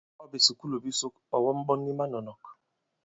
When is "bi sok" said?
0.83-1.15